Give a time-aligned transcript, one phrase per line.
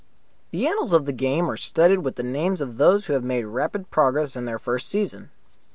[0.49, 3.45] The annals of the game are studded with the names of those who have made
[3.45, 5.29] rapid progress in their first season.